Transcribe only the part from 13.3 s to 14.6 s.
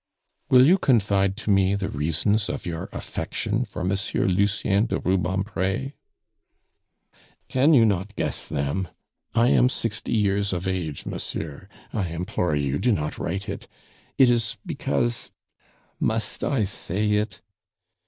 it. It is